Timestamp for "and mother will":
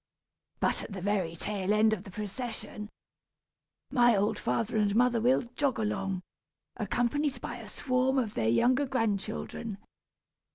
4.77-5.43